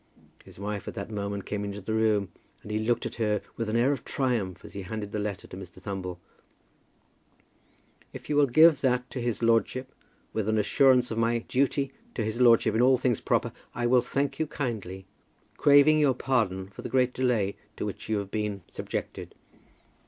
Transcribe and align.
His 0.43 0.57
wife 0.57 0.87
at 0.87 0.95
that 0.95 1.11
moment 1.11 1.45
came 1.45 1.63
into 1.63 1.79
the 1.79 1.93
room 1.93 2.29
and 2.63 2.71
he 2.71 2.79
looked 2.79 3.05
at 3.05 3.17
her 3.17 3.39
with 3.55 3.69
an 3.69 3.75
air 3.75 3.91
of 3.91 4.03
triumph 4.03 4.65
as 4.65 4.73
he 4.73 4.81
handed 4.81 5.11
the 5.11 5.19
letter 5.19 5.45
to 5.45 5.55
Mr. 5.55 5.79
Thumble. 5.79 6.17
"If 8.11 8.27
you 8.27 8.35
will 8.35 8.47
give 8.47 8.81
that 8.81 9.07
to 9.11 9.21
his 9.21 9.43
lordship 9.43 9.93
with 10.33 10.49
an 10.49 10.57
assurance 10.57 11.11
of 11.11 11.19
my 11.19 11.37
duty 11.47 11.91
to 12.15 12.23
his 12.23 12.41
lordship 12.41 12.73
in 12.73 12.81
all 12.81 12.97
things 12.97 13.21
proper, 13.21 13.51
I 13.75 13.85
will 13.85 14.01
thank 14.01 14.39
you 14.39 14.47
kindly, 14.47 15.05
craving 15.57 15.99
your 15.99 16.15
pardon 16.15 16.71
for 16.71 16.81
the 16.81 16.89
great 16.89 17.13
delay 17.13 17.55
to 17.77 17.85
which 17.85 18.09
you 18.09 18.17
have 18.17 18.31
been 18.31 18.63
subjected." 18.71 19.35